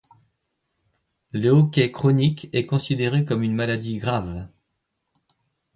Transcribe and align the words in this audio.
Le 1.31 1.49
hoquet 1.51 1.91
chronique 1.91 2.49
est 2.53 2.65
considéré 2.65 3.23
comme 3.23 3.43
une 3.43 3.53
maladie 3.53 3.99
grave. 3.99 4.47